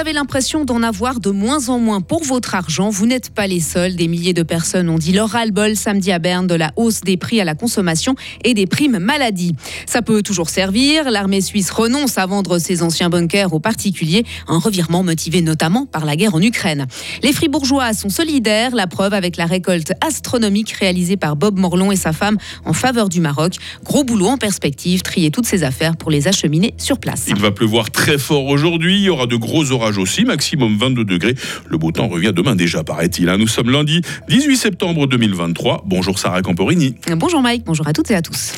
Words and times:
avez 0.00 0.12
l'impression 0.14 0.64
d'en 0.64 0.82
avoir 0.82 1.20
de 1.20 1.28
moins 1.28 1.68
en 1.68 1.78
moins 1.78 2.00
pour 2.00 2.24
votre 2.24 2.54
argent, 2.54 2.88
vous 2.88 3.04
n'êtes 3.04 3.28
pas 3.28 3.46
les 3.46 3.60
seuls. 3.60 3.96
Des 3.96 4.08
milliers 4.08 4.32
de 4.32 4.42
personnes 4.42 4.88
ont 4.88 4.96
dit 4.96 5.12
leur 5.12 5.28
ras-le-bol 5.28 5.76
samedi 5.76 6.10
à 6.10 6.18
Berne 6.18 6.46
de 6.46 6.54
la 6.54 6.72
hausse 6.76 7.02
des 7.02 7.18
prix 7.18 7.38
à 7.38 7.44
la 7.44 7.54
consommation 7.54 8.14
et 8.42 8.54
des 8.54 8.66
primes 8.66 8.98
maladie. 8.98 9.54
Ça 9.84 10.00
peut 10.00 10.22
toujours 10.22 10.48
servir. 10.48 11.10
L'armée 11.10 11.42
suisse 11.42 11.70
renonce 11.70 12.16
à 12.16 12.24
vendre 12.24 12.58
ses 12.58 12.82
anciens 12.82 13.10
bunkers 13.10 13.52
aux 13.52 13.60
particuliers, 13.60 14.24
un 14.48 14.58
revirement 14.58 15.02
motivé 15.02 15.42
notamment 15.42 15.84
par 15.84 16.06
la 16.06 16.16
guerre 16.16 16.34
en 16.34 16.40
Ukraine. 16.40 16.86
Les 17.22 17.34
fribourgeois 17.34 17.92
sont 17.92 18.08
solidaires, 18.08 18.74
la 18.74 18.86
preuve 18.86 19.12
avec 19.12 19.36
la 19.36 19.44
récolte 19.44 19.92
astronomique 20.00 20.70
réalisée 20.70 21.18
par 21.18 21.36
Bob 21.36 21.58
Morlon 21.58 21.92
et 21.92 21.96
sa 21.96 22.14
femme 22.14 22.38
en 22.64 22.72
faveur 22.72 23.10
du 23.10 23.20
Maroc. 23.20 23.56
Gros 23.84 24.04
boulot 24.04 24.28
en 24.28 24.38
perspective, 24.38 25.02
trier 25.02 25.30
toutes 25.30 25.46
ces 25.46 25.62
affaires 25.62 25.98
pour 25.98 26.10
les 26.10 26.26
acheminer 26.26 26.72
sur 26.78 26.98
place. 26.98 27.26
Il 27.28 27.38
va 27.38 27.50
pleuvoir 27.50 27.90
très 27.90 28.16
fort 28.16 28.46
aujourd'hui, 28.46 28.96
il 28.96 29.02
y 29.02 29.10
aura 29.10 29.26
de 29.26 29.36
gros 29.36 29.70
orages 29.72 29.89
aussi, 29.98 30.24
maximum 30.24 30.76
22 30.76 31.04
degrés. 31.04 31.34
Le 31.68 31.78
beau 31.78 31.92
temps 31.92 32.08
revient 32.08 32.32
demain 32.34 32.56
déjà, 32.56 32.84
paraît-il. 32.84 33.28
Hein. 33.28 33.38
Nous 33.38 33.48
sommes 33.48 33.70
lundi 33.70 34.02
18 34.28 34.56
septembre 34.56 35.06
2023. 35.06 35.84
Bonjour 35.86 36.18
Sarah 36.18 36.42
Camporini. 36.42 36.94
Bonjour 37.16 37.42
Mike, 37.42 37.64
bonjour 37.64 37.86
à 37.86 37.92
toutes 37.92 38.10
et 38.10 38.14
à 38.14 38.22
tous. 38.22 38.52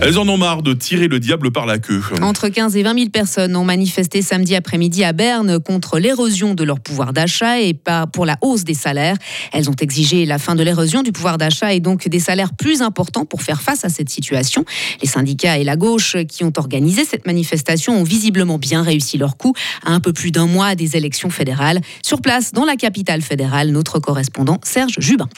Elles 0.00 0.16
en 0.16 0.28
ont 0.28 0.36
marre 0.36 0.62
de 0.62 0.74
tirer 0.74 1.08
le 1.08 1.18
diable 1.18 1.50
par 1.50 1.66
la 1.66 1.78
queue. 1.78 2.00
Entre 2.22 2.48
15 2.48 2.76
et 2.76 2.82
20 2.84 2.94
000 2.94 3.10
personnes 3.10 3.56
ont 3.56 3.64
manifesté 3.64 4.22
samedi 4.22 4.54
après-midi 4.54 5.02
à 5.02 5.12
Berne 5.12 5.58
contre 5.58 5.98
l'érosion 5.98 6.54
de 6.54 6.62
leur 6.62 6.78
pouvoir 6.78 7.12
d'achat 7.12 7.60
et 7.60 7.74
pas 7.74 8.06
pour 8.06 8.24
la 8.24 8.36
hausse 8.40 8.62
des 8.62 8.74
salaires. 8.74 9.16
Elles 9.52 9.68
ont 9.68 9.74
exigé 9.80 10.24
la 10.24 10.38
fin 10.38 10.54
de 10.54 10.62
l'érosion 10.62 11.02
du 11.02 11.10
pouvoir 11.10 11.36
d'achat 11.36 11.72
et 11.72 11.80
donc 11.80 12.06
des 12.08 12.20
salaires 12.20 12.54
plus 12.54 12.80
importants 12.80 13.24
pour 13.24 13.42
faire 13.42 13.60
face 13.60 13.84
à 13.84 13.88
cette 13.88 14.08
situation. 14.08 14.64
Les 15.02 15.08
syndicats 15.08 15.58
et 15.58 15.64
la 15.64 15.76
gauche 15.76 16.16
qui 16.28 16.44
ont 16.44 16.52
organisé 16.56 17.04
cette 17.04 17.26
manifestation 17.26 17.98
ont 17.98 18.04
visiblement 18.04 18.58
bien 18.58 18.82
réussi 18.82 19.18
leur 19.18 19.36
coup 19.36 19.52
à 19.84 19.90
un 19.90 20.00
peu 20.00 20.12
plus 20.12 20.30
d'un 20.30 20.46
mois 20.46 20.76
des 20.76 20.96
élections 20.96 21.30
fédérales. 21.30 21.80
Sur 22.02 22.20
place, 22.22 22.52
dans 22.52 22.64
la 22.64 22.76
capitale 22.76 23.20
fédérale, 23.22 23.70
notre 23.70 23.98
correspondant 23.98 24.60
Serge 24.62 24.94
Jubin. 24.98 25.28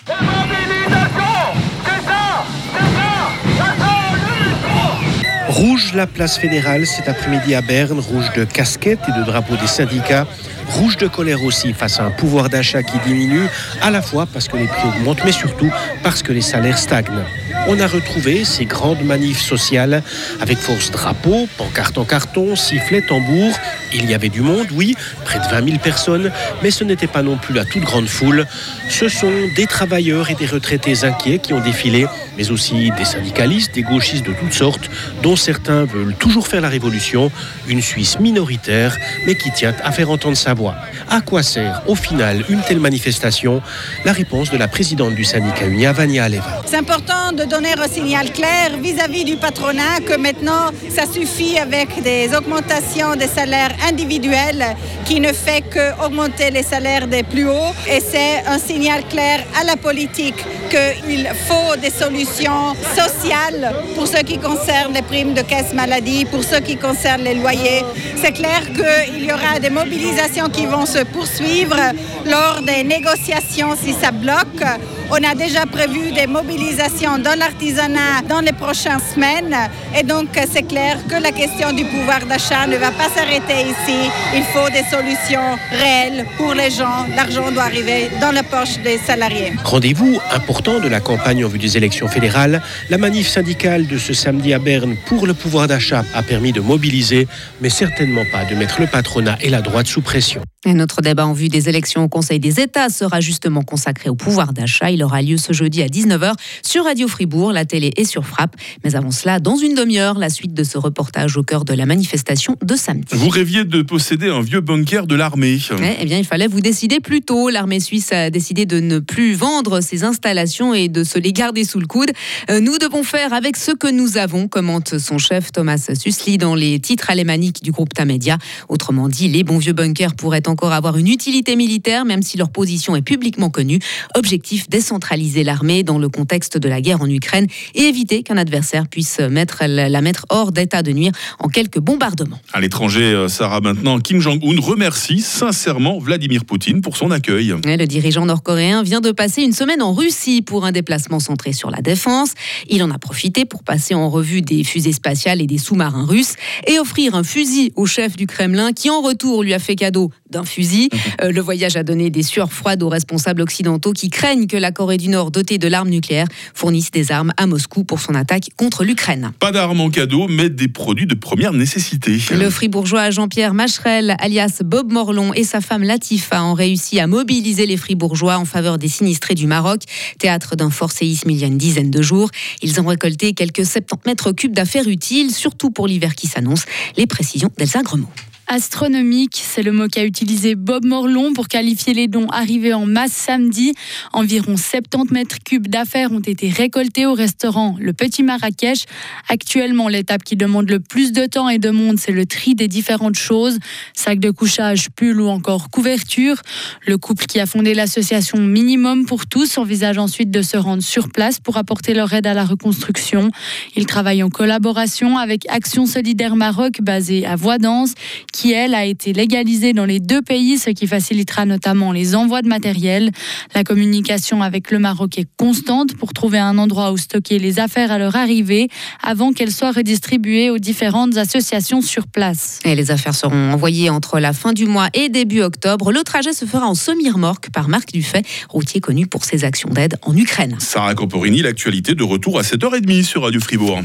Rouge 5.50 5.94
la 5.94 6.06
place 6.06 6.38
fédérale 6.38 6.86
cet 6.86 7.08
après-midi 7.08 7.56
à 7.56 7.60
Berne, 7.60 7.98
rouge 7.98 8.30
de 8.36 8.44
casquettes 8.44 9.00
et 9.08 9.18
de 9.18 9.24
drapeaux 9.24 9.56
des 9.56 9.66
syndicats, 9.66 10.28
rouge 10.68 10.96
de 10.96 11.08
colère 11.08 11.42
aussi 11.42 11.72
face 11.72 11.98
à 11.98 12.04
un 12.04 12.12
pouvoir 12.12 12.48
d'achat 12.48 12.84
qui 12.84 12.96
diminue, 13.00 13.48
à 13.82 13.90
la 13.90 14.00
fois 14.00 14.26
parce 14.32 14.46
que 14.46 14.56
les 14.56 14.68
prix 14.68 14.86
augmentent, 14.86 15.24
mais 15.24 15.32
surtout 15.32 15.68
parce 16.04 16.22
que 16.22 16.32
les 16.32 16.40
salaires 16.40 16.78
stagnent. 16.78 17.24
On 17.68 17.78
a 17.78 17.86
retrouvé 17.86 18.44
ces 18.44 18.64
grandes 18.64 19.02
manifs 19.02 19.40
sociales 19.40 20.02
avec 20.40 20.58
force 20.58 20.90
drapeaux, 20.90 21.48
pancarte 21.56 21.98
en 21.98 22.04
carton, 22.04 22.56
sifflet, 22.56 23.02
tambour. 23.02 23.52
Il 23.92 24.10
y 24.10 24.14
avait 24.14 24.28
du 24.28 24.40
monde, 24.40 24.66
oui, 24.72 24.96
près 25.24 25.38
de 25.38 25.44
20 25.44 25.64
000 25.66 25.78
personnes, 25.78 26.32
mais 26.62 26.70
ce 26.70 26.84
n'était 26.84 27.06
pas 27.06 27.22
non 27.22 27.36
plus 27.36 27.54
la 27.54 27.64
toute 27.64 27.82
grande 27.82 28.08
foule. 28.08 28.46
Ce 28.88 29.08
sont 29.08 29.32
des 29.56 29.66
travailleurs 29.66 30.30
et 30.30 30.34
des 30.34 30.46
retraités 30.46 31.04
inquiets 31.04 31.38
qui 31.38 31.52
ont 31.52 31.60
défilé, 31.60 32.06
mais 32.36 32.50
aussi 32.50 32.90
des 32.96 33.04
syndicalistes, 33.04 33.74
des 33.74 33.82
gauchistes 33.82 34.26
de 34.26 34.32
toutes 34.32 34.52
sortes, 34.52 34.90
dont 35.22 35.36
certains 35.36 35.84
veulent 35.84 36.14
toujours 36.14 36.48
faire 36.48 36.60
la 36.60 36.68
révolution, 36.68 37.30
une 37.68 37.82
Suisse 37.82 38.18
minoritaire, 38.18 38.96
mais 39.26 39.34
qui 39.34 39.50
tient 39.52 39.74
à 39.84 39.92
faire 39.92 40.10
entendre 40.10 40.36
sa 40.36 40.54
voix. 40.54 40.74
À 41.08 41.20
quoi 41.20 41.42
sert, 41.42 41.82
au 41.86 41.94
final, 41.94 42.44
une 42.48 42.62
telle 42.62 42.80
manifestation? 42.80 43.62
La 44.04 44.12
réponse 44.12 44.50
de 44.50 44.56
la 44.56 44.68
présidente 44.68 45.14
du 45.14 45.24
syndicat 45.24 45.66
Unia, 45.66 45.92
Vania 45.92 46.24
Aleva. 46.24 46.59
C'est 46.70 46.76
important 46.76 47.32
de 47.32 47.42
donner 47.46 47.72
un 47.76 47.88
signal 47.88 48.30
clair 48.32 48.76
vis-à-vis 48.80 49.24
du 49.24 49.36
patronat 49.36 49.98
que 50.06 50.16
maintenant, 50.16 50.70
ça 50.88 51.04
suffit 51.04 51.58
avec 51.58 52.00
des 52.00 52.32
augmentations 52.32 53.16
des 53.16 53.26
salaires 53.26 53.72
individuels 53.88 54.76
qui 55.04 55.18
ne 55.18 55.32
fait 55.32 55.62
qu'augmenter 55.62 56.52
les 56.52 56.62
salaires 56.62 57.08
des 57.08 57.24
plus 57.24 57.48
hauts. 57.48 57.74
Et 57.88 57.98
c'est 57.98 58.46
un 58.46 58.60
signal 58.60 59.02
clair 59.08 59.40
à 59.60 59.64
la 59.64 59.74
politique 59.74 60.44
qu'il 60.70 61.28
faut 61.48 61.76
des 61.76 61.90
solutions 61.90 62.74
sociales 62.94 63.74
pour 63.94 64.06
ce 64.06 64.18
qui 64.18 64.38
concerne 64.38 64.94
les 64.94 65.02
primes 65.02 65.34
de 65.34 65.42
caisse 65.42 65.72
maladie, 65.74 66.24
pour 66.24 66.44
ce 66.44 66.56
qui 66.56 66.76
concerne 66.76 67.22
les 67.22 67.34
loyers. 67.34 67.84
C'est 68.22 68.32
clair 68.32 68.62
qu'il 68.72 69.24
y 69.24 69.32
aura 69.32 69.58
des 69.58 69.70
mobilisations 69.70 70.48
qui 70.48 70.66
vont 70.66 70.86
se 70.86 71.02
poursuivre 71.04 71.76
lors 72.24 72.62
des 72.62 72.84
négociations 72.84 73.74
si 73.82 73.92
ça 73.92 74.10
bloque. 74.12 74.64
On 75.10 75.22
a 75.28 75.34
déjà 75.34 75.66
prévu 75.66 76.12
des 76.12 76.28
mobilisations 76.28 77.18
dans 77.18 77.36
l'artisanat 77.36 78.22
dans 78.28 78.40
les 78.40 78.52
prochaines 78.52 79.00
semaines. 79.12 79.56
Et 79.98 80.04
donc, 80.04 80.28
c'est 80.52 80.62
clair 80.62 80.98
que 81.08 81.16
la 81.20 81.32
question 81.32 81.72
du 81.72 81.84
pouvoir 81.84 82.20
d'achat 82.26 82.66
ne 82.68 82.76
va 82.76 82.92
pas 82.92 83.08
s'arrêter 83.14 83.60
ici. 83.74 83.98
Il 84.34 84.44
faut 84.52 84.70
des 84.70 84.84
solutions 84.88 85.58
réelles 85.72 86.26
pour 86.36 86.54
les 86.54 86.70
gens. 86.70 87.06
L'argent 87.16 87.50
doit 87.50 87.64
arriver 87.64 88.08
dans 88.20 88.30
la 88.30 88.44
poche 88.44 88.78
des 88.84 88.98
salariés. 88.98 89.52
Rendez-vous 89.64 90.20
important 90.32 90.59
de 90.60 90.88
la 90.88 91.00
campagne 91.00 91.42
en 91.42 91.48
vue 91.48 91.58
des 91.58 91.78
élections 91.78 92.06
fédérales. 92.06 92.60
La 92.90 92.98
manif 92.98 93.26
syndicale 93.26 93.86
de 93.86 93.96
ce 93.96 94.12
samedi 94.12 94.52
à 94.52 94.58
Berne 94.58 94.94
pour 95.06 95.26
le 95.26 95.32
pouvoir 95.32 95.66
d'achat 95.66 96.04
a 96.14 96.22
permis 96.22 96.52
de 96.52 96.60
mobiliser, 96.60 97.26
mais 97.62 97.70
certainement 97.70 98.24
pas 98.30 98.44
de 98.44 98.54
mettre 98.54 98.78
le 98.78 98.86
patronat 98.86 99.38
et 99.40 99.48
la 99.48 99.62
droite 99.62 99.86
sous 99.86 100.02
pression. 100.02 100.42
Et 100.66 100.74
notre 100.74 101.00
débat 101.00 101.26
en 101.26 101.32
vue 101.32 101.48
des 101.48 101.70
élections 101.70 102.04
au 102.04 102.08
Conseil 102.08 102.38
des 102.38 102.60
États 102.60 102.90
sera 102.90 103.20
justement 103.20 103.62
consacré 103.62 104.10
au 104.10 104.14
pouvoir 104.14 104.52
d'achat. 104.52 104.90
Il 104.90 105.02
aura 105.02 105.22
lieu 105.22 105.38
ce 105.38 105.54
jeudi 105.54 105.80
à 105.80 105.86
19h 105.86 106.34
sur 106.62 106.84
Radio 106.84 107.08
Fribourg, 107.08 107.52
la 107.52 107.64
télé 107.64 107.92
et 107.96 108.04
sur 108.04 108.26
Frappe. 108.26 108.56
Mais 108.84 108.94
avant 108.94 109.10
cela, 109.10 109.40
dans 109.40 109.56
une 109.56 109.74
demi-heure, 109.74 110.18
la 110.18 110.28
suite 110.28 110.52
de 110.52 110.62
ce 110.62 110.76
reportage 110.76 111.38
au 111.38 111.42
cœur 111.42 111.64
de 111.64 111.72
la 111.72 111.86
manifestation 111.86 112.56
de 112.62 112.76
samedi. 112.76 113.14
Vous 113.14 113.30
rêviez 113.30 113.64
de 113.64 113.80
posséder 113.80 114.28
un 114.28 114.42
vieux 114.42 114.60
bunker 114.60 115.06
de 115.06 115.14
l'armée 115.14 115.58
Eh 115.98 116.04
bien, 116.04 116.18
il 116.18 116.26
fallait 116.26 116.46
vous 116.46 116.60
décider 116.60 117.00
plus 117.00 117.22
tôt. 117.22 117.48
L'armée 117.48 117.80
suisse 117.80 118.12
a 118.12 118.28
décidé 118.28 118.66
de 118.66 118.80
ne 118.80 118.98
plus 118.98 119.32
vendre 119.32 119.80
ses 119.80 120.04
installations 120.04 120.49
et 120.74 120.88
de 120.88 121.04
se 121.04 121.18
les 121.18 121.32
garder 121.32 121.64
sous 121.64 121.78
le 121.78 121.86
coude. 121.86 122.10
Euh, 122.50 122.60
nous 122.60 122.78
devons 122.78 123.02
faire 123.02 123.32
avec 123.32 123.56
ce 123.56 123.72
que 123.72 123.90
nous 123.90 124.16
avons, 124.18 124.48
commente 124.48 124.98
son 124.98 125.18
chef 125.18 125.52
Thomas 125.52 125.90
Susli 125.94 126.38
dans 126.38 126.54
les 126.54 126.80
titres 126.80 127.10
alémaniques 127.10 127.62
du 127.62 127.70
groupe 127.70 127.94
Tamedia. 127.94 128.38
Autrement 128.68 129.08
dit, 129.08 129.28
les 129.28 129.44
bons 129.44 129.58
vieux 129.58 129.72
bunkers 129.72 130.14
pourraient 130.14 130.48
encore 130.48 130.72
avoir 130.72 130.96
une 130.96 131.08
utilité 131.08 131.56
militaire, 131.56 132.04
même 132.04 132.22
si 132.22 132.36
leur 132.36 132.50
position 132.50 132.96
est 132.96 133.02
publiquement 133.02 133.50
connue. 133.50 133.78
Objectif 134.14 134.68
décentraliser 134.68 135.44
l'armée 135.44 135.82
dans 135.82 135.98
le 135.98 136.08
contexte 136.08 136.58
de 136.58 136.68
la 136.68 136.80
guerre 136.80 137.00
en 137.00 137.08
Ukraine 137.08 137.46
et 137.74 137.82
éviter 137.82 138.22
qu'un 138.22 138.36
adversaire 138.36 138.88
puisse 138.88 139.20
mettre, 139.20 139.64
la 139.66 140.00
mettre 140.00 140.26
hors 140.28 140.52
d'état 140.52 140.82
de 140.82 140.92
nuire 140.92 141.12
en 141.38 141.48
quelques 141.48 141.78
bombardements. 141.78 142.40
À 142.52 142.60
l'étranger, 142.60 143.02
euh, 143.02 143.28
Sarah, 143.28 143.60
maintenant, 143.60 144.00
Kim 144.00 144.20
Jong-un 144.20 144.60
remercie 144.60 145.20
sincèrement 145.20 145.98
Vladimir 145.98 146.44
Poutine 146.44 146.80
pour 146.80 146.96
son 146.96 147.10
accueil. 147.10 147.54
le 147.64 147.84
dirigeant 147.84 148.26
nord-coréen 148.26 148.82
vient 148.82 149.00
de 149.00 149.12
passer 149.12 149.42
une 149.42 149.52
semaine 149.52 149.82
en 149.82 149.94
Russie 149.94 150.39
pour 150.42 150.64
un 150.64 150.72
déplacement 150.72 151.20
centré 151.20 151.52
sur 151.52 151.70
la 151.70 151.80
défense. 151.80 152.32
Il 152.68 152.82
en 152.82 152.90
a 152.90 152.98
profité 152.98 153.44
pour 153.44 153.62
passer 153.62 153.94
en 153.94 154.10
revue 154.10 154.42
des 154.42 154.64
fusées 154.64 154.92
spatiales 154.92 155.40
et 155.40 155.46
des 155.46 155.58
sous-marins 155.58 156.06
russes 156.06 156.34
et 156.66 156.78
offrir 156.78 157.14
un 157.14 157.24
fusil 157.24 157.72
au 157.76 157.86
chef 157.86 158.16
du 158.16 158.26
Kremlin 158.26 158.72
qui 158.72 158.90
en 158.90 159.00
retour 159.00 159.42
lui 159.42 159.54
a 159.54 159.58
fait 159.58 159.76
cadeau 159.76 160.10
d'un 160.30 160.44
fusil. 160.44 160.88
Mhm. 160.92 160.98
Euh, 161.22 161.32
le 161.32 161.40
voyage 161.40 161.76
a 161.76 161.82
donné 161.82 162.10
des 162.10 162.22
sueurs 162.22 162.52
froides 162.52 162.82
aux 162.82 162.88
responsables 162.88 163.42
occidentaux 163.42 163.92
qui 163.92 164.10
craignent 164.10 164.46
que 164.46 164.56
la 164.56 164.72
Corée 164.72 164.96
du 164.96 165.08
Nord, 165.08 165.30
dotée 165.30 165.58
de 165.58 165.68
l'arme 165.68 165.90
nucléaire, 165.90 166.26
fournisse 166.54 166.90
des 166.90 167.12
armes 167.12 167.32
à 167.36 167.46
Moscou 167.46 167.84
pour 167.84 168.00
son 168.00 168.14
attaque 168.14 168.48
contre 168.56 168.84
l'Ukraine. 168.84 169.32
Pas 169.38 169.52
d'armes 169.52 169.80
en 169.80 169.90
cadeau, 169.90 170.26
mais 170.28 170.50
des 170.50 170.68
produits 170.68 171.06
de 171.06 171.14
première 171.14 171.52
nécessité. 171.52 172.18
Le 172.32 172.50
fribourgeois 172.50 173.10
Jean-Pierre 173.10 173.54
Macherel, 173.54 174.16
alias 174.18 174.60
Bob 174.64 174.92
Morlon, 174.92 175.32
et 175.34 175.44
sa 175.44 175.60
femme 175.60 175.82
Latifa 175.82 176.42
ont 176.42 176.54
réussi 176.54 177.00
à 177.00 177.06
mobiliser 177.06 177.66
les 177.66 177.76
fribourgeois 177.76 178.36
en 178.36 178.44
faveur 178.44 178.78
des 178.78 178.88
sinistrés 178.88 179.34
du 179.34 179.46
Maroc, 179.46 179.82
théâtre 180.18 180.56
d'un 180.56 180.70
fort 180.70 180.92
séisme 180.92 181.30
il 181.30 181.38
y 181.38 181.44
a 181.44 181.46
une 181.46 181.58
dizaine 181.58 181.90
de 181.90 182.02
jours. 182.02 182.30
Ils 182.62 182.80
ont 182.80 182.86
récolté 182.86 183.32
quelques 183.32 183.64
70 183.64 184.06
mètres 184.06 184.32
cubes 184.32 184.54
d'affaires 184.54 184.88
utiles, 184.88 185.30
surtout 185.30 185.70
pour 185.70 185.86
l'hiver 185.86 186.14
qui 186.14 186.26
s'annonce. 186.26 186.64
Les 186.96 187.06
précisions 187.06 187.50
d'Elsa 187.56 187.82
Gremaud 187.82 188.08
astronomique. 188.50 189.40
C'est 189.40 189.62
le 189.62 189.70
mot 189.70 189.86
qu'a 189.86 190.04
utilisé 190.04 190.56
Bob 190.56 190.84
Morlon 190.84 191.32
pour 191.32 191.46
qualifier 191.46 191.94
les 191.94 192.08
dons 192.08 192.26
arrivés 192.26 192.74
en 192.74 192.84
masse 192.84 193.12
samedi. 193.12 193.74
Environ 194.12 194.56
70 194.56 195.12
mètres 195.12 195.36
cubes 195.44 195.68
d'affaires 195.68 196.10
ont 196.10 196.20
été 196.20 196.50
récoltés 196.50 197.06
au 197.06 197.14
restaurant 197.14 197.76
Le 197.78 197.92
Petit 197.92 198.24
Marrakech. 198.24 198.86
Actuellement, 199.28 199.86
l'étape 199.86 200.24
qui 200.24 200.34
demande 200.34 200.68
le 200.68 200.80
plus 200.80 201.12
de 201.12 201.26
temps 201.26 201.48
et 201.48 201.58
de 201.58 201.70
monde, 201.70 202.00
c'est 202.00 202.10
le 202.10 202.26
tri 202.26 202.56
des 202.56 202.66
différentes 202.66 203.14
choses. 203.14 203.58
Sacs 203.94 204.18
de 204.18 204.32
couchage, 204.32 204.88
pull 204.96 205.20
ou 205.20 205.28
encore 205.28 205.70
couverture. 205.70 206.42
Le 206.84 206.98
couple 206.98 207.26
qui 207.26 207.38
a 207.38 207.46
fondé 207.46 207.72
l'association 207.72 208.38
Minimum 208.38 209.06
pour 209.06 209.26
tous 209.26 209.58
envisage 209.58 209.98
ensuite 209.98 210.32
de 210.32 210.42
se 210.42 210.56
rendre 210.56 210.82
sur 210.82 211.08
place 211.10 211.38
pour 211.38 211.56
apporter 211.56 211.94
leur 211.94 212.12
aide 212.12 212.26
à 212.26 212.34
la 212.34 212.44
reconstruction. 212.44 213.30
Ils 213.76 213.86
travaillent 213.86 214.24
en 214.24 214.30
collaboration 214.30 215.18
avec 215.18 215.48
Action 215.48 215.86
Solidaire 215.86 216.34
Maroc 216.34 216.80
basée 216.82 217.24
à 217.26 217.36
Voidance 217.36 217.94
qui, 218.32 218.39
elle, 218.48 218.74
a 218.74 218.84
été 218.84 219.12
légalisée 219.12 219.72
dans 219.72 219.84
les 219.84 220.00
deux 220.00 220.22
pays, 220.22 220.58
ce 220.58 220.70
qui 220.70 220.86
facilitera 220.86 221.44
notamment 221.44 221.92
les 221.92 222.14
envois 222.14 222.42
de 222.42 222.48
matériel. 222.48 223.10
La 223.54 223.64
communication 223.64 224.42
avec 224.42 224.70
le 224.70 224.78
Maroc 224.78 225.18
est 225.18 225.28
constante 225.36 225.94
pour 225.96 226.12
trouver 226.12 226.38
un 226.38 226.58
endroit 226.58 226.92
où 226.92 226.96
stocker 226.96 227.38
les 227.38 227.58
affaires 227.58 227.92
à 227.92 227.98
leur 227.98 228.16
arrivée 228.16 228.68
avant 229.02 229.32
qu'elles 229.32 229.52
soient 229.52 229.72
redistribuées 229.72 230.50
aux 230.50 230.58
différentes 230.58 231.16
associations 231.16 231.82
sur 231.82 232.06
place. 232.06 232.60
Et 232.64 232.74
les 232.74 232.90
affaires 232.90 233.14
seront 233.14 233.52
envoyées 233.52 233.90
entre 233.90 234.18
la 234.18 234.32
fin 234.32 234.52
du 234.52 234.66
mois 234.66 234.88
et 234.94 235.08
début 235.08 235.42
octobre. 235.42 235.92
Le 235.92 236.02
trajet 236.02 236.32
se 236.32 236.44
fera 236.44 236.66
en 236.66 236.74
semi-remorque 236.74 237.50
par 237.50 237.68
Marc 237.68 237.92
Dufay, 237.92 238.22
routier 238.48 238.80
connu 238.80 239.06
pour 239.06 239.24
ses 239.24 239.44
actions 239.44 239.70
d'aide 239.70 239.96
en 240.02 240.16
Ukraine. 240.16 240.56
Sarah 240.58 240.94
Camporini, 240.94 241.42
l'actualité 241.42 241.94
de 241.94 242.02
retour 242.02 242.38
à 242.38 242.42
7h30 242.42 243.02
sur 243.02 243.22
Radio 243.22 243.40
Fribourg. 243.40 243.80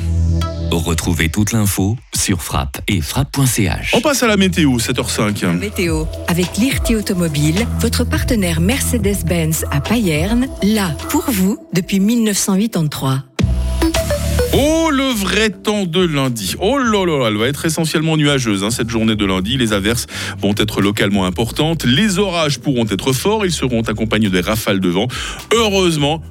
Retrouvez 0.71 1.29
toute 1.29 1.51
l'info 1.51 1.95
sur 2.15 2.41
frappe 2.41 2.79
et 2.87 3.01
frappe.ch. 3.01 3.91
On 3.93 4.01
passe 4.01 4.23
à 4.23 4.27
la 4.27 4.37
météo, 4.37 4.77
7h05. 4.77 5.57
Météo, 5.57 6.05
avec 6.27 6.57
l'IRT 6.57 6.97
Automobile, 6.97 7.65
votre 7.79 8.03
partenaire 8.03 8.59
Mercedes-Benz 8.59 9.65
à 9.71 9.81
Payerne, 9.81 10.47
là 10.63 10.91
pour 11.09 11.29
vous 11.29 11.57
depuis 11.73 11.99
1983. 11.99 13.23
Oh, 14.57 14.89
le 14.89 15.03
vrai 15.03 15.49
temps 15.49 15.85
de 15.85 15.99
lundi. 16.05 16.55
Oh 16.61 16.77
là 16.77 17.05
là, 17.05 17.27
elle 17.27 17.35
va 17.35 17.47
être 17.47 17.65
essentiellement 17.65 18.15
nuageuse 18.15 18.63
hein, 18.63 18.69
cette 18.69 18.89
journée 18.89 19.17
de 19.17 19.25
lundi. 19.25 19.57
Les 19.57 19.73
averses 19.73 20.07
vont 20.39 20.55
être 20.57 20.81
localement 20.81 21.25
importantes. 21.25 21.83
Les 21.83 22.19
orages 22.19 22.59
pourront 22.59 22.85
être 22.89 23.11
forts. 23.11 23.45
Ils 23.45 23.51
seront 23.51 23.81
accompagnés 23.81 24.29
des 24.29 24.39
rafales 24.39 24.79
de 24.79 24.87
vent. 24.87 25.07
Heureusement, 25.53 26.21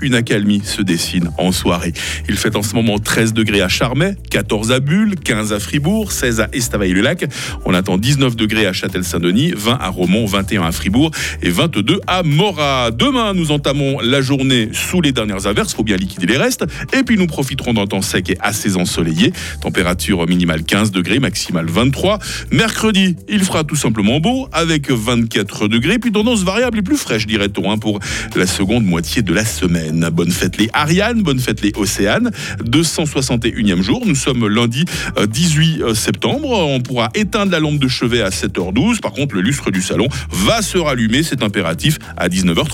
une 0.00 0.14
accalmie 0.14 0.60
se 0.64 0.82
dessine 0.82 1.30
en 1.38 1.52
soirée. 1.52 1.92
Il 2.28 2.36
fait 2.36 2.56
en 2.56 2.62
ce 2.62 2.74
moment 2.74 2.98
13 2.98 3.32
degrés 3.32 3.62
à 3.62 3.68
Charmey, 3.68 4.16
14 4.30 4.72
à 4.72 4.80
Bulle, 4.80 5.16
15 5.16 5.52
à 5.52 5.60
Fribourg, 5.60 6.12
16 6.12 6.40
à 6.40 6.48
Estavayer-le-Lac. 6.52 7.26
On 7.64 7.74
attend 7.74 7.98
19 7.98 8.36
degrés 8.36 8.66
à 8.66 8.72
Châtel-Saint-Denis, 8.72 9.52
20 9.56 9.78
à 9.80 9.88
Romont, 9.88 10.26
21 10.26 10.62
à 10.62 10.72
Fribourg 10.72 11.10
et 11.42 11.50
22 11.50 12.00
à 12.06 12.22
Morat. 12.22 12.90
Demain, 12.90 13.34
nous 13.34 13.50
entamons 13.50 13.98
la 14.00 14.20
journée 14.20 14.68
sous 14.72 15.00
les 15.00 15.12
dernières 15.12 15.46
averses. 15.46 15.74
Faut 15.74 15.82
bien 15.82 15.96
liquider 15.96 16.26
les 16.26 16.36
restes. 16.36 16.64
Et 16.92 17.02
puis, 17.02 17.16
nous 17.16 17.26
profiterons 17.26 17.72
d'un 17.72 17.86
temps 17.86 18.02
sec 18.02 18.30
et 18.30 18.36
assez 18.40 18.76
ensoleillé. 18.76 19.32
Température 19.60 20.26
minimale 20.26 20.62
15 20.62 20.90
degrés, 20.90 21.18
maximale 21.18 21.66
23. 21.66 22.18
Mercredi, 22.52 23.16
il 23.28 23.42
fera 23.44 23.64
tout 23.64 23.76
simplement 23.76 24.20
beau 24.20 24.48
avec 24.52 24.90
24 24.90 25.68
degrés. 25.68 25.98
Puis 25.98 26.12
tendance 26.12 26.42
variable 26.42 26.78
et 26.78 26.82
plus 26.82 26.96
fraîche, 26.96 27.26
dirait-on, 27.26 27.70
hein, 27.70 27.78
pour 27.78 27.98
la 28.34 28.46
seconde 28.46 28.84
moitié 28.84 29.22
de 29.22 29.32
la 29.32 29.44
semaine. 29.56 30.08
Bonne 30.12 30.30
fête 30.30 30.58
les 30.58 30.68
Ariane, 30.72 31.22
bonne 31.22 31.40
fête 31.40 31.62
les 31.62 31.72
Océanes. 31.76 32.30
261e 32.64 33.82
jour, 33.82 34.02
nous 34.06 34.14
sommes 34.14 34.46
lundi 34.46 34.84
18 35.26 35.82
euh, 35.82 35.94
septembre. 35.94 36.50
On 36.50 36.80
pourra 36.80 37.08
éteindre 37.14 37.52
la 37.52 37.60
lampe 37.60 37.78
de 37.78 37.88
chevet 37.88 38.20
à 38.20 38.28
7h12. 38.28 39.00
Par 39.00 39.12
contre, 39.12 39.34
le 39.34 39.40
lustre 39.40 39.70
du 39.70 39.80
salon 39.80 40.08
va 40.30 40.60
se 40.62 40.76
rallumer, 40.76 41.22
c'est 41.22 41.42
impératif, 41.42 41.98
à 42.16 42.28
19h30. 42.28 42.66